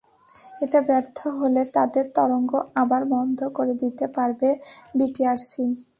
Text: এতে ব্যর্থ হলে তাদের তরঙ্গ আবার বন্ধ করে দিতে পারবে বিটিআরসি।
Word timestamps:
এতে 0.61 0.79
ব্যর্থ 0.87 1.17
হলে 1.39 1.61
তাদের 1.75 2.05
তরঙ্গ 2.17 2.51
আবার 2.75 3.01
বন্ধ 3.13 3.39
করে 3.57 3.73
দিতে 3.83 4.05
পারবে 4.15 4.49
বিটিআরসি। 4.97 5.65